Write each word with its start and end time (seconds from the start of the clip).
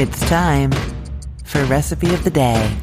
It's 0.00 0.20
time 0.28 0.70
for 1.42 1.64
Recipe 1.64 2.14
of 2.14 2.22
the 2.22 2.30
Day. 2.30 2.78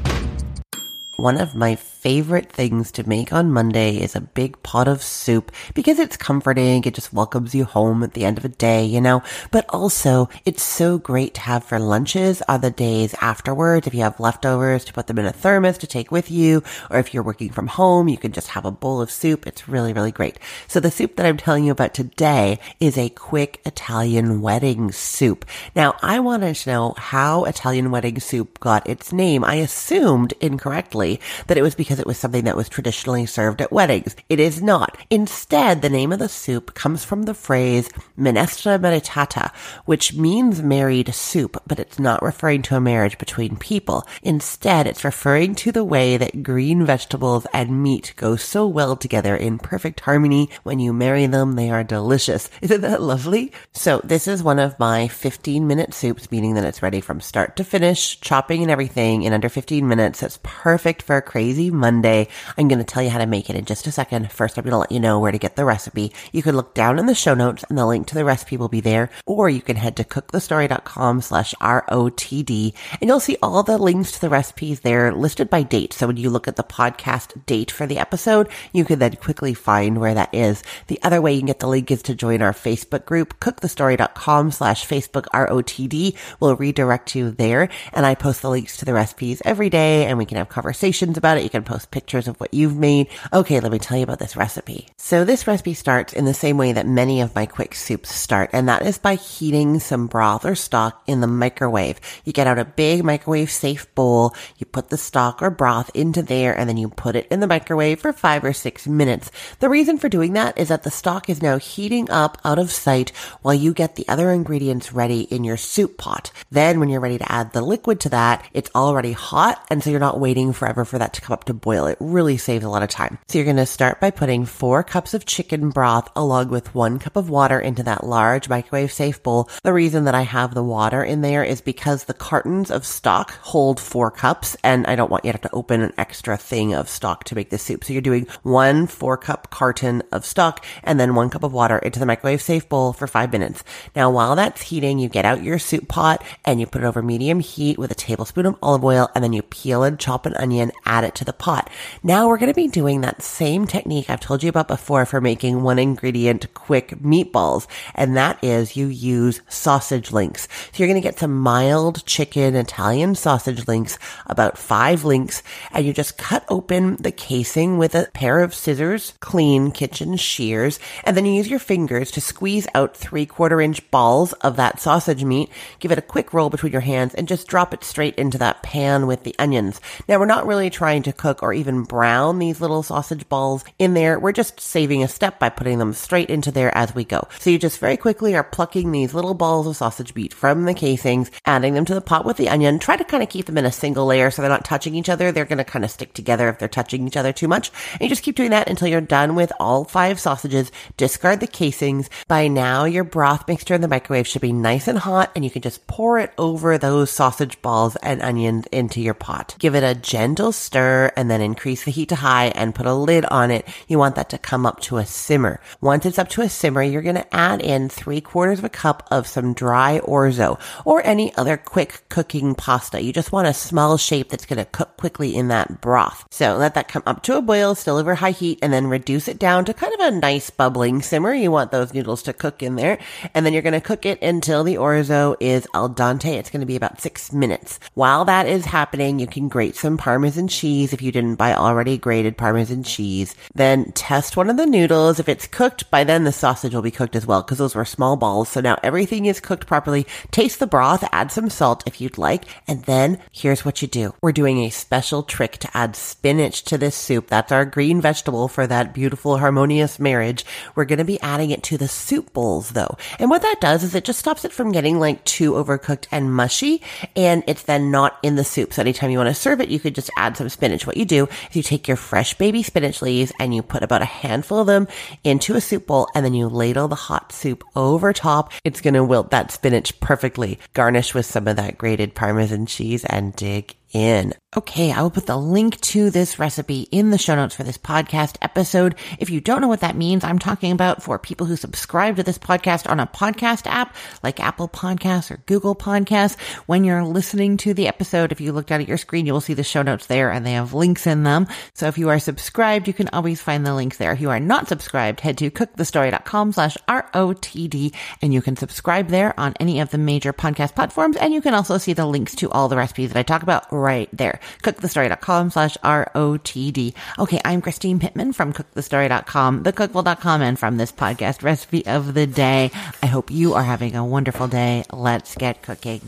One 1.15 1.39
of 1.39 1.55
my 1.55 1.75
favorite 2.05 2.51
things 2.51 2.91
to 2.91 3.09
make 3.09 3.33
on 3.33 3.51
Monday 3.51 3.97
is 3.97 4.15
a 4.15 4.21
big 4.21 4.61
pot 4.61 4.87
of 4.87 5.01
soup 5.01 5.51
because 5.73 5.97
it's 5.97 6.15
comforting. 6.15 6.83
It 6.83 6.93
just 6.93 7.11
welcomes 7.11 7.55
you 7.55 7.65
home 7.65 8.03
at 8.03 8.13
the 8.13 8.25
end 8.25 8.37
of 8.37 8.45
a 8.45 8.49
day, 8.49 8.85
you 8.85 9.01
know, 9.01 9.23
but 9.49 9.65
also 9.69 10.29
it's 10.45 10.61
so 10.61 10.99
great 10.99 11.33
to 11.33 11.41
have 11.41 11.63
for 11.63 11.79
lunches 11.79 12.43
on 12.47 12.61
the 12.61 12.69
days 12.69 13.15
afterwards. 13.21 13.87
If 13.87 13.95
you 13.95 14.01
have 14.01 14.19
leftovers 14.19 14.85
to 14.85 14.93
put 14.93 15.07
them 15.07 15.17
in 15.17 15.25
a 15.25 15.31
thermos 15.33 15.79
to 15.79 15.87
take 15.87 16.11
with 16.11 16.29
you, 16.29 16.61
or 16.91 16.99
if 16.99 17.11
you're 17.11 17.23
working 17.23 17.49
from 17.49 17.65
home, 17.65 18.07
you 18.07 18.17
can 18.17 18.33
just 18.33 18.49
have 18.49 18.65
a 18.65 18.71
bowl 18.71 19.01
of 19.01 19.09
soup. 19.09 19.47
It's 19.47 19.67
really, 19.67 19.91
really 19.91 20.11
great. 20.11 20.37
So 20.67 20.79
the 20.79 20.91
soup 20.91 21.15
that 21.15 21.25
I'm 21.25 21.37
telling 21.37 21.63
you 21.63 21.71
about 21.71 21.95
today 21.95 22.59
is 22.79 22.99
a 22.99 23.09
quick 23.09 23.61
Italian 23.65 24.41
wedding 24.41 24.91
soup. 24.91 25.43
Now 25.75 25.95
I 26.03 26.19
wanted 26.19 26.53
to 26.53 26.69
know 26.69 26.93
how 26.97 27.45
Italian 27.45 27.89
wedding 27.89 28.19
soup 28.19 28.59
got 28.59 28.87
its 28.87 29.11
name. 29.11 29.43
I 29.43 29.55
assumed 29.55 30.35
incorrectly 30.39 31.19
that 31.47 31.57
it 31.57 31.63
was 31.63 31.73
because 31.73 31.94
because 31.95 32.01
it 32.01 32.07
was 32.07 32.17
something 32.17 32.43
that 32.43 32.57
was 32.57 32.67
traditionally 32.67 33.25
served 33.25 33.61
at 33.61 33.71
weddings. 33.71 34.17
It 34.27 34.37
is 34.37 34.61
not. 34.61 34.97
Instead, 35.09 35.81
the 35.81 35.89
name 35.89 36.11
of 36.11 36.19
the 36.19 36.27
soup 36.27 36.73
comes 36.73 37.05
from 37.05 37.23
the 37.23 37.33
phrase 37.33 37.89
minestra 38.19 38.77
maritata, 38.77 39.53
which 39.85 40.13
means 40.13 40.61
married 40.61 41.15
soup, 41.15 41.55
but 41.65 41.79
it's 41.79 41.97
not 41.97 42.21
referring 42.21 42.63
to 42.63 42.75
a 42.75 42.81
marriage 42.81 43.17
between 43.17 43.55
people. 43.55 44.05
Instead, 44.23 44.87
it's 44.87 45.05
referring 45.05 45.55
to 45.55 45.71
the 45.71 45.85
way 45.85 46.17
that 46.17 46.43
green 46.43 46.85
vegetables 46.85 47.47
and 47.53 47.81
meat 47.81 48.13
go 48.17 48.35
so 48.35 48.67
well 48.67 48.97
together 48.97 49.37
in 49.37 49.57
perfect 49.57 50.01
harmony. 50.01 50.49
When 50.63 50.79
you 50.79 50.91
marry 50.91 51.27
them, 51.27 51.55
they 51.55 51.69
are 51.69 51.83
delicious. 51.83 52.49
Isn't 52.61 52.81
that 52.81 53.01
lovely? 53.01 53.53
So 53.71 54.01
this 54.03 54.27
is 54.27 54.43
one 54.43 54.59
of 54.59 54.77
my 54.79 55.07
15 55.07 55.65
minute 55.65 55.93
soups, 55.93 56.29
meaning 56.29 56.55
that 56.55 56.65
it's 56.65 56.83
ready 56.83 56.99
from 56.99 57.21
start 57.21 57.55
to 57.55 57.63
finish, 57.63 58.19
chopping 58.19 58.63
and 58.63 58.71
everything 58.71 59.23
in 59.23 59.31
under 59.31 59.47
15 59.47 59.87
minutes. 59.87 60.21
It's 60.21 60.39
perfect 60.43 61.01
for 61.01 61.15
a 61.15 61.21
crazy 61.21 61.71
Monday. 61.85 62.27
I'm 62.57 62.67
going 62.67 62.79
to 62.79 62.83
tell 62.83 63.03
you 63.03 63.09
how 63.09 63.19
to 63.19 63.25
make 63.25 63.49
it 63.49 63.55
in 63.55 63.65
just 63.65 63.87
a 63.87 63.91
second. 63.91 64.31
First, 64.31 64.57
I'm 64.57 64.63
going 64.63 64.71
to 64.71 64.77
let 64.77 64.91
you 64.91 64.99
know 64.99 65.19
where 65.19 65.31
to 65.31 65.37
get 65.37 65.55
the 65.55 65.65
recipe. 65.65 66.11
You 66.31 66.41
can 66.41 66.55
look 66.55 66.73
down 66.73 66.97
in 66.97 67.05
the 67.05 67.13
show 67.13 67.33
notes 67.33 67.63
and 67.69 67.77
the 67.77 67.85
link 67.85 68.07
to 68.07 68.15
the 68.15 68.25
recipe 68.25 68.57
will 68.57 68.69
be 68.69 68.81
there, 68.81 69.09
or 69.25 69.49
you 69.49 69.61
can 69.61 69.75
head 69.75 69.95
to 69.97 70.03
cookthestory.com 70.03 71.21
slash 71.21 71.53
ROTD 71.61 72.73
and 72.99 73.07
you'll 73.07 73.19
see 73.19 73.37
all 73.43 73.63
the 73.63 73.77
links 73.77 74.11
to 74.13 74.21
the 74.21 74.29
recipes 74.29 74.79
there 74.79 75.13
listed 75.13 75.49
by 75.49 75.61
date. 75.63 75.93
So 75.93 76.07
when 76.07 76.17
you 76.17 76.29
look 76.29 76.47
at 76.47 76.55
the 76.55 76.63
podcast 76.63 77.45
date 77.45 77.69
for 77.69 77.85
the 77.85 77.99
episode, 77.99 78.49
you 78.73 78.85
can 78.85 78.99
then 78.99 79.15
quickly 79.17 79.53
find 79.53 79.99
where 79.99 80.13
that 80.13 80.33
is. 80.33 80.63
The 80.87 80.99
other 81.03 81.21
way 81.21 81.33
you 81.33 81.41
can 81.41 81.47
get 81.47 81.59
the 81.59 81.67
link 81.67 81.91
is 81.91 82.01
to 82.03 82.15
join 82.15 82.41
our 82.41 82.53
Facebook 82.53 83.05
group, 83.05 83.39
cookthestory.com 83.39 84.51
slash 84.51 84.87
Facebook 84.87 85.25
ROTD 85.33 86.15
We'll 86.39 86.55
redirect 86.55 87.15
you 87.15 87.31
there. 87.31 87.69
And 87.93 88.05
I 88.05 88.15
post 88.15 88.41
the 88.41 88.49
links 88.49 88.77
to 88.77 88.85
the 88.85 88.93
recipes 88.93 89.41
every 89.45 89.69
day 89.69 90.05
and 90.05 90.17
we 90.17 90.25
can 90.25 90.37
have 90.37 90.49
conversations 90.49 91.17
about 91.17 91.37
it. 91.37 91.43
You 91.43 91.49
can 91.49 91.63
post 91.63 91.74
post 91.75 91.91
pictures 91.91 92.29
of 92.29 92.39
what 92.39 92.53
you've 92.53 92.77
made. 92.77 93.09
Okay, 93.33 93.59
let 93.59 93.69
me 93.69 93.79
tell 93.79 93.97
you 93.97 94.03
about 94.03 94.19
this 94.19 94.37
recipe. 94.37 94.87
So 94.95 95.25
this 95.25 95.45
recipe 95.45 95.73
starts 95.73 96.13
in 96.13 96.23
the 96.23 96.33
same 96.33 96.57
way 96.57 96.71
that 96.71 96.87
many 96.87 97.19
of 97.19 97.35
my 97.35 97.45
quick 97.45 97.75
soups 97.75 98.15
start, 98.15 98.49
and 98.53 98.69
that 98.69 98.85
is 98.85 98.97
by 98.97 99.15
heating 99.15 99.79
some 99.81 100.07
broth 100.07 100.45
or 100.45 100.55
stock 100.55 101.03
in 101.05 101.19
the 101.19 101.27
microwave. 101.27 101.99
You 102.23 102.31
get 102.31 102.47
out 102.47 102.59
a 102.59 102.63
big 102.63 103.03
microwave 103.03 103.51
safe 103.51 103.93
bowl, 103.93 104.33
you 104.57 104.65
put 104.65 104.87
the 104.87 104.97
stock 104.97 105.41
or 105.41 105.49
broth 105.49 105.91
into 105.93 106.21
there, 106.21 106.57
and 106.57 106.69
then 106.69 106.77
you 106.77 106.87
put 106.87 107.17
it 107.17 107.27
in 107.29 107.41
the 107.41 107.47
microwave 107.47 107.99
for 107.99 108.13
five 108.13 108.45
or 108.45 108.53
six 108.53 108.87
minutes. 108.87 109.29
The 109.59 109.67
reason 109.67 109.97
for 109.97 110.07
doing 110.07 110.31
that 110.33 110.57
is 110.57 110.69
that 110.69 110.83
the 110.83 110.91
stock 110.91 111.29
is 111.29 111.41
now 111.41 111.57
heating 111.57 112.09
up 112.09 112.37
out 112.45 112.57
of 112.57 112.71
sight 112.71 113.09
while 113.41 113.53
you 113.53 113.73
get 113.73 113.97
the 113.97 114.07
other 114.07 114.31
ingredients 114.31 114.93
ready 114.93 115.23
in 115.23 115.43
your 115.43 115.57
soup 115.57 115.97
pot. 115.97 116.31
Then 116.49 116.79
when 116.79 116.87
you're 116.87 117.01
ready 117.01 117.17
to 117.17 117.29
add 117.29 117.51
the 117.51 117.61
liquid 117.61 117.99
to 118.01 118.09
that, 118.09 118.47
it's 118.53 118.71
already 118.73 119.11
hot, 119.11 119.65
and 119.69 119.83
so 119.83 119.89
you're 119.89 119.99
not 119.99 120.21
waiting 120.21 120.53
forever 120.53 120.85
for 120.85 120.97
that 120.99 121.11
to 121.11 121.21
come 121.21 121.33
up 121.33 121.43
to 121.43 121.53
boil. 121.65 121.87
It 121.87 121.97
really 121.99 122.37
saves 122.37 122.63
a 122.63 122.69
lot 122.69 122.83
of 122.83 122.89
time. 122.89 123.17
So 123.27 123.39
you're 123.39 123.45
going 123.45 123.57
to 123.57 123.65
start 123.65 123.99
by 123.99 124.11
putting 124.11 124.45
four 124.45 124.83
cups 124.83 125.15
of 125.15 125.25
chicken 125.25 125.71
broth 125.71 126.09
along 126.15 126.49
with 126.49 126.75
one 126.75 126.99
cup 126.99 127.17
of 127.17 127.29
water 127.29 127.59
into 127.59 127.81
that 127.83 128.05
large 128.05 128.47
microwave 128.47 128.93
safe 128.93 129.21
bowl. 129.23 129.49
The 129.63 129.73
reason 129.73 130.05
that 130.05 130.13
I 130.13 130.21
have 130.21 130.53
the 130.53 130.63
water 130.63 131.03
in 131.03 131.21
there 131.21 131.43
is 131.43 131.61
because 131.61 132.03
the 132.03 132.13
cartons 132.13 132.69
of 132.69 132.85
stock 132.85 133.31
hold 133.41 133.79
four 133.79 134.11
cups 134.11 134.55
and 134.63 134.85
I 134.85 134.95
don't 134.95 135.09
want 135.09 135.25
you 135.25 135.31
to 135.31 135.37
have 135.37 135.49
to 135.49 135.55
open 135.55 135.81
an 135.81 135.93
extra 135.97 136.37
thing 136.37 136.75
of 136.75 136.87
stock 136.87 137.23
to 137.25 137.35
make 137.35 137.49
this 137.49 137.63
soup. 137.63 137.83
So 137.83 137.93
you're 137.93 138.01
doing 138.03 138.27
one 138.43 138.85
four 138.85 139.17
cup 139.17 139.49
carton 139.49 140.03
of 140.11 140.23
stock 140.23 140.63
and 140.83 140.99
then 140.99 141.15
one 141.15 141.31
cup 141.31 141.43
of 141.43 141.51
water 141.51 141.79
into 141.79 141.99
the 141.99 142.05
microwave 142.05 142.43
safe 142.43 142.69
bowl 142.69 142.93
for 142.93 143.07
five 143.07 143.31
minutes. 143.31 143.63
Now 143.95 144.11
while 144.11 144.35
that's 144.35 144.61
heating, 144.61 144.99
you 144.99 145.09
get 145.09 145.25
out 145.25 145.41
your 145.41 145.57
soup 145.57 145.87
pot 145.87 146.23
and 146.45 146.59
you 146.59 146.67
put 146.67 146.83
it 146.83 146.85
over 146.85 147.01
medium 147.01 147.39
heat 147.39 147.79
with 147.79 147.89
a 147.89 147.95
tablespoon 147.95 148.45
of 148.45 148.55
olive 148.61 148.85
oil 148.85 149.09
and 149.15 149.23
then 149.23 149.33
you 149.33 149.41
peel 149.41 149.81
and 149.81 149.99
chop 149.99 150.27
an 150.27 150.35
onion, 150.35 150.71
add 150.85 151.03
it 151.03 151.15
to 151.15 151.25
the 151.25 151.33
pot 151.33 151.44
pot. 151.45 151.69
Now 152.01 152.27
we're 152.27 152.39
going 152.39 152.51
to 152.51 152.55
be 152.55 152.67
doing 152.67 153.01
that 153.01 153.21
same 153.21 153.67
technique 153.67 154.09
I've 154.09 154.19
told 154.19 154.41
you 154.41 154.49
about 154.49 154.67
before 154.67 155.05
for 155.05 155.21
making 155.21 155.61
one 155.61 155.77
ingredient 155.77 156.51
quick 156.55 156.89
meatballs. 157.01 157.67
And 157.93 158.17
that 158.17 158.43
is 158.43 158.75
you 158.75 158.87
use 158.87 159.41
sausage 159.47 160.11
links. 160.11 160.47
So 160.71 160.81
you're 160.81 160.87
going 160.87 160.99
to 160.99 161.07
get 161.07 161.19
some 161.19 161.39
mild 161.39 162.03
chicken 162.07 162.55
Italian 162.55 163.13
sausage 163.13 163.67
links, 163.67 163.99
about 164.25 164.57
five 164.57 165.05
links, 165.05 165.43
and 165.71 165.85
you 165.85 165.93
just 165.93 166.17
cut 166.17 166.43
open 166.49 166.95
the 166.95 167.11
casing 167.11 167.77
with 167.77 167.93
a 167.93 168.09
pair 168.15 168.39
of 168.39 168.55
scissors, 168.55 169.13
clean 169.19 169.69
kitchen 169.69 170.17
shears, 170.17 170.79
and 171.03 171.15
then 171.15 171.27
you 171.27 171.33
use 171.33 171.47
your 171.47 171.59
fingers 171.59 172.09
to 172.09 172.21
squeeze 172.21 172.67
out 172.73 172.97
three 172.97 173.27
quarter 173.27 173.61
inch 173.61 173.91
balls 173.91 174.33
of 174.41 174.55
that 174.55 174.79
sausage 174.79 175.23
meat. 175.23 175.51
Give 175.79 175.91
it 175.91 175.99
a 175.99 176.01
quick 176.01 176.33
roll 176.33 176.49
between 176.49 176.71
your 176.71 176.81
hands 176.81 177.13
and 177.13 177.27
just 177.27 177.47
drop 177.47 177.71
it 177.71 177.83
straight 177.83 178.15
into 178.15 178.39
that 178.39 178.63
pan 178.63 179.05
with 179.05 179.21
the 179.21 179.35
onions. 179.37 179.79
Now 180.07 180.17
we're 180.17 180.25
not 180.25 180.47
really 180.47 180.71
trying 180.71 181.03
to 181.03 181.13
cook 181.13 181.34
or 181.43 181.53
even 181.53 181.83
brown 181.83 182.39
these 182.39 182.61
little 182.61 182.83
sausage 182.83 183.27
balls 183.29 183.63
in 183.79 183.93
there. 183.93 184.19
We're 184.19 184.31
just 184.31 184.59
saving 184.59 185.03
a 185.03 185.07
step 185.07 185.39
by 185.39 185.49
putting 185.49 185.79
them 185.79 185.93
straight 185.93 186.29
into 186.29 186.51
there 186.51 186.75
as 186.75 186.93
we 186.93 187.03
go. 187.03 187.27
So 187.39 187.49
you 187.49 187.59
just 187.59 187.79
very 187.79 187.97
quickly 187.97 188.35
are 188.35 188.43
plucking 188.43 188.91
these 188.91 189.13
little 189.13 189.33
balls 189.33 189.67
of 189.67 189.77
sausage 189.77 190.13
meat 190.15 190.33
from 190.33 190.65
the 190.65 190.73
casings, 190.73 191.31
adding 191.45 191.73
them 191.73 191.85
to 191.85 191.93
the 191.93 192.01
pot 192.01 192.25
with 192.25 192.37
the 192.37 192.49
onion. 192.49 192.79
Try 192.79 192.97
to 192.97 193.03
kind 193.03 193.23
of 193.23 193.29
keep 193.29 193.45
them 193.45 193.57
in 193.57 193.65
a 193.65 193.71
single 193.71 194.05
layer 194.05 194.31
so 194.31 194.41
they're 194.41 194.49
not 194.49 194.65
touching 194.65 194.95
each 194.95 195.09
other. 195.09 195.31
They're 195.31 195.45
going 195.45 195.57
to 195.57 195.63
kind 195.63 195.85
of 195.85 195.91
stick 195.91 196.13
together 196.13 196.49
if 196.49 196.59
they're 196.59 196.67
touching 196.67 197.07
each 197.07 197.17
other 197.17 197.33
too 197.33 197.47
much. 197.47 197.71
And 197.93 198.01
you 198.01 198.09
just 198.09 198.23
keep 198.23 198.35
doing 198.35 198.51
that 198.51 198.69
until 198.69 198.87
you're 198.87 199.01
done 199.01 199.35
with 199.35 199.51
all 199.59 199.83
five 199.83 200.19
sausages. 200.19 200.71
Discard 200.97 201.39
the 201.39 201.47
casings. 201.47 202.09
By 202.27 202.47
now, 202.47 202.85
your 202.85 203.03
broth 203.03 203.47
mixture 203.47 203.73
in 203.73 203.81
the 203.81 203.87
microwave 203.87 204.27
should 204.27 204.41
be 204.41 204.53
nice 204.53 204.87
and 204.87 204.99
hot 204.99 205.31
and 205.35 205.43
you 205.43 205.51
can 205.51 205.61
just 205.61 205.85
pour 205.87 206.19
it 206.19 206.33
over 206.37 206.77
those 206.77 207.11
sausage 207.11 207.61
balls 207.61 207.95
and 207.97 208.21
onions 208.21 208.65
into 208.71 209.01
your 209.01 209.13
pot. 209.13 209.55
Give 209.59 209.75
it 209.75 209.83
a 209.83 209.95
gentle 209.95 210.51
stir 210.51 211.11
and 211.15 211.24
then 211.29 211.35
then 211.35 211.41
increase 211.41 211.83
the 211.83 211.91
heat 211.91 212.07
to 212.09 212.15
high 212.15 212.47
and 212.47 212.73
put 212.73 212.85
a 212.85 212.93
lid 212.93 213.25
on 213.25 213.51
it. 213.51 213.67
You 213.89 213.99
want 213.99 214.15
that 214.15 214.29
to 214.29 214.37
come 214.37 214.65
up 214.65 214.79
to 214.81 214.97
a 214.97 215.05
simmer. 215.05 215.59
Once 215.81 216.05
it's 216.05 216.17
up 216.17 216.29
to 216.29 216.41
a 216.41 216.49
simmer, 216.49 216.81
you're 216.81 217.01
going 217.01 217.15
to 217.15 217.35
add 217.35 217.61
in 217.61 217.89
three 217.89 218.21
quarters 218.21 218.59
of 218.59 218.65
a 218.65 218.69
cup 218.69 219.05
of 219.11 219.27
some 219.27 219.53
dry 219.53 219.99
orzo 219.99 220.57
or 220.85 221.05
any 221.05 221.35
other 221.35 221.57
quick 221.57 222.03
cooking 222.07 222.55
pasta. 222.55 223.01
You 223.01 223.11
just 223.11 223.33
want 223.33 223.49
a 223.49 223.53
small 223.53 223.97
shape 223.97 224.29
that's 224.29 224.45
going 224.45 224.59
to 224.59 224.71
cook 224.71 224.95
quickly 224.95 225.35
in 225.35 225.49
that 225.49 225.81
broth. 225.81 226.25
So 226.31 226.55
let 226.55 226.75
that 226.75 226.87
come 226.87 227.03
up 227.05 227.21
to 227.23 227.37
a 227.37 227.41
boil, 227.41 227.75
still 227.75 227.97
over 227.97 228.15
high 228.15 228.31
heat, 228.31 228.59
and 228.61 228.71
then 228.71 228.87
reduce 228.87 229.27
it 229.27 229.37
down 229.37 229.65
to 229.65 229.73
kind 229.73 229.93
of 229.93 229.99
a 229.99 230.17
nice 230.17 230.49
bubbling 230.49 231.01
simmer. 231.01 231.33
You 231.33 231.51
want 231.51 231.71
those 231.71 231.93
noodles 231.93 232.23
to 232.23 232.33
cook 232.33 232.63
in 232.63 232.75
there. 232.75 232.97
And 233.33 233.45
then 233.45 233.51
you're 233.51 233.61
going 233.61 233.73
to 233.73 233.81
cook 233.81 234.05
it 234.05 234.21
until 234.21 234.63
the 234.63 234.75
orzo 234.75 235.35
is 235.41 235.67
al 235.73 235.89
dente. 235.89 236.25
It's 236.25 236.49
going 236.49 236.61
to 236.61 236.65
be 236.65 236.77
about 236.77 237.01
six 237.01 237.33
minutes. 237.33 237.79
While 237.93 238.23
that 238.25 238.47
is 238.47 238.63
happening, 238.63 239.19
you 239.19 239.27
can 239.27 239.49
grate 239.49 239.75
some 239.75 239.97
Parmesan 239.97 240.47
cheese 240.47 240.93
if 240.93 241.01
you 241.01 241.11
didn't 241.15 241.35
buy 241.35 241.53
already 241.53 241.97
grated 241.97 242.35
Parmesan 242.35 242.83
cheese. 242.83 243.35
Then 243.53 243.93
test 243.93 244.35
one 244.35 244.49
of 244.49 244.57
the 244.57 244.65
noodles. 244.65 245.17
If 245.17 245.29
it's 245.29 245.47
cooked, 245.47 245.89
by 245.89 246.03
then 246.03 246.25
the 246.25 246.33
sausage 246.33 246.75
will 246.75 246.81
be 246.81 246.91
cooked 246.91 247.15
as 247.15 247.25
well 247.25 247.41
because 247.41 247.57
those 247.57 247.73
were 247.73 247.85
small 247.85 248.17
balls. 248.17 248.49
So 248.49 248.59
now 248.59 248.77
everything 248.83 249.25
is 249.25 249.39
cooked 249.39 249.65
properly. 249.65 250.05
Taste 250.31 250.59
the 250.59 250.67
broth, 250.67 251.07
add 251.13 251.31
some 251.31 251.49
salt 251.49 251.83
if 251.87 252.01
you'd 252.01 252.17
like. 252.17 252.43
And 252.67 252.83
then 252.83 253.19
here's 253.31 253.63
what 253.63 253.81
you 253.81 253.87
do. 253.87 254.13
We're 254.21 254.33
doing 254.33 254.59
a 254.59 254.69
special 254.69 255.23
trick 255.23 255.57
to 255.59 255.77
add 255.77 255.95
spinach 255.95 256.63
to 256.63 256.77
this 256.77 256.95
soup. 256.95 257.27
That's 257.27 257.51
our 257.51 257.63
green 257.63 258.01
vegetable 258.01 258.49
for 258.49 258.67
that 258.67 258.93
beautiful 258.93 259.37
harmonious 259.37 259.97
marriage. 259.97 260.45
We're 260.75 260.83
going 260.83 260.99
to 260.99 261.05
be 261.05 261.21
adding 261.21 261.51
it 261.51 261.63
to 261.63 261.77
the 261.77 261.87
soup 261.87 262.33
bowls 262.33 262.71
though. 262.71 262.97
And 263.19 263.29
what 263.29 263.41
that 263.41 263.61
does 263.61 263.85
is 263.85 263.95
it 263.95 264.03
just 264.03 264.19
stops 264.19 264.43
it 264.43 264.51
from 264.51 264.73
getting 264.73 264.99
like 264.99 265.23
too 265.23 265.53
overcooked 265.53 266.07
and 266.11 266.35
mushy. 266.35 266.81
And 267.15 267.41
it's 267.47 267.63
then 267.63 267.89
not 267.89 268.19
in 268.21 268.35
the 268.35 268.43
soup. 268.43 268.73
So 268.73 268.81
anytime 268.81 269.11
you 269.11 269.17
want 269.17 269.29
to 269.29 269.33
serve 269.33 269.61
it, 269.61 269.69
you 269.69 269.79
could 269.79 269.95
just 269.95 270.11
add 270.17 270.35
some 270.35 270.49
spinach. 270.49 270.85
What 270.85 270.97
you 270.97 271.04
do 271.05 271.15
do 271.15 271.31
is 271.49 271.55
you 271.55 271.63
take 271.63 271.87
your 271.87 271.97
fresh 271.97 272.33
baby 272.35 272.63
spinach 272.63 273.01
leaves 273.01 273.31
and 273.39 273.53
you 273.53 273.61
put 273.61 273.83
about 273.83 274.01
a 274.01 274.05
handful 274.05 274.59
of 274.59 274.67
them 274.67 274.87
into 275.23 275.55
a 275.55 275.61
soup 275.61 275.87
bowl 275.87 276.07
and 276.13 276.25
then 276.25 276.33
you 276.33 276.47
ladle 276.47 276.87
the 276.87 276.95
hot 276.95 277.31
soup 277.31 277.63
over 277.75 278.13
top. 278.13 278.51
It's 278.63 278.81
going 278.81 278.93
to 278.95 279.03
wilt 279.03 279.31
that 279.31 279.51
spinach 279.51 279.99
perfectly. 279.99 280.59
Garnish 280.73 281.13
with 281.13 281.25
some 281.25 281.47
of 281.47 281.55
that 281.57 281.77
grated 281.77 282.15
Parmesan 282.15 282.65
cheese 282.65 283.05
and 283.05 283.35
dig 283.35 283.75
in. 283.93 284.33
Okay, 284.57 284.89
I 284.91 285.01
will 285.01 285.09
put 285.09 285.25
the 285.25 285.37
link 285.37 285.81
to 285.81 286.09
this 286.09 286.39
recipe 286.39 286.87
in 286.89 287.09
the 287.09 287.17
show 287.17 287.35
notes 287.35 287.55
for 287.55 287.63
this 287.63 287.77
podcast 287.77 288.37
episode. 288.41 288.95
If 289.19 289.29
you 289.29 289.41
don't 289.41 289.59
know 289.59 289.67
what 289.67 289.81
that 289.81 289.97
means, 289.97 290.23
I'm 290.23 290.39
talking 290.39 290.71
about 290.71 291.03
for 291.03 291.19
people 291.19 291.45
who 291.45 291.57
subscribe 291.57 292.15
to 292.15 292.23
this 292.23 292.37
podcast 292.37 292.89
on 292.89 293.01
a 293.01 293.07
podcast 293.07 293.67
app 293.67 293.93
like 294.23 294.39
Apple 294.39 294.69
Podcasts 294.69 295.29
or 295.29 295.43
Google 295.45 295.75
Podcasts. 295.75 296.39
When 296.67 296.85
you're 296.85 297.03
listening 297.03 297.57
to 297.57 297.73
the 297.73 297.89
episode, 297.89 298.31
if 298.31 298.39
you 298.39 298.53
look 298.53 298.67
down 298.67 298.79
at 298.79 298.87
your 298.87 298.97
screen, 298.97 299.25
you 299.25 299.33
will 299.33 299.41
see 299.41 299.53
the 299.55 299.63
show 299.63 299.81
notes 299.81 300.05
there 300.05 300.31
and 300.31 300.45
they 300.45 300.53
have 300.53 300.73
links 300.73 301.05
in 301.05 301.23
them. 301.23 301.47
So 301.73 301.87
if 301.87 301.97
you 301.97 302.07
are 302.07 302.19
subscribed, 302.19 302.87
you 302.87 302.93
can 302.93 303.09
always 303.09 303.41
find 303.41 303.65
the 303.65 303.75
links 303.75 303.97
there. 303.97 304.13
If 304.13 304.21
you 304.21 304.29
are 304.29 304.39
not 304.39 304.69
subscribed, 304.69 305.19
head 305.19 305.37
to 305.39 305.51
cookthestory.com 305.51 306.53
slash 306.53 306.77
R-O-T-D 306.87 307.93
and 308.21 308.33
you 308.33 308.41
can 308.41 308.55
subscribe 308.55 309.09
there 309.09 309.37
on 309.37 309.53
any 309.59 309.81
of 309.81 309.89
the 309.91 309.97
major 309.97 310.31
podcast 310.31 310.75
platforms. 310.75 311.17
And 311.17 311.33
you 311.33 311.41
can 311.41 311.53
also 311.53 311.77
see 311.77 311.91
the 311.91 312.05
links 312.05 312.35
to 312.35 312.49
all 312.51 312.69
the 312.69 312.77
recipes 312.77 313.11
that 313.11 313.19
I 313.19 313.23
talk 313.23 313.43
about 313.43 313.65
right 313.75 314.09
there 314.13 314.39
cookthestory.com 314.63 315.49
slash 315.51 315.77
R-O-T-D. 315.83 316.93
Okay, 317.19 317.41
I'm 317.45 317.61
Christine 317.61 317.99
Pittman 317.99 318.33
from 318.33 318.53
cookthestory.com, 318.53 319.63
thecookful.com, 319.63 320.41
and 320.41 320.57
from 320.57 320.77
this 320.77 320.91
podcast 320.91 321.43
recipe 321.43 321.85
of 321.85 322.13
the 322.13 322.27
day. 322.27 322.71
I 323.03 323.07
hope 323.07 323.31
you 323.31 323.53
are 323.53 323.63
having 323.63 323.95
a 323.95 324.05
wonderful 324.05 324.47
day. 324.47 324.83
Let's 324.91 325.35
get 325.35 325.61
cooking. 325.61 326.01